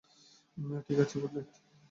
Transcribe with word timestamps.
ঠিক 0.87 0.97
আছে, 1.03 1.15
good 1.21 1.31
night. 1.35 1.49